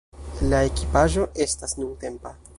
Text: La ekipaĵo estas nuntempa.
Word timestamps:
La 0.53 0.61
ekipaĵo 0.69 1.27
estas 1.47 1.81
nuntempa. 1.83 2.35